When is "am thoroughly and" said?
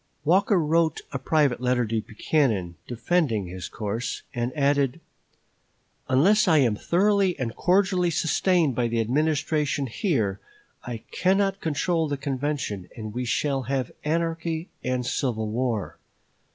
6.57-7.55